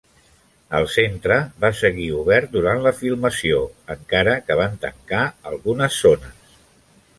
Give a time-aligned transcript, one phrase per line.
[0.77, 3.61] El centre va seguir obert durant la filmació,
[3.97, 6.45] encara que van tancar algunes zones.